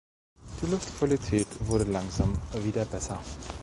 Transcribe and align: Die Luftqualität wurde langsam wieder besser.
Die 0.59 0.65
Luftqualität 0.65 1.45
wurde 1.59 1.83
langsam 1.83 2.33
wieder 2.63 2.85
besser. 2.85 3.21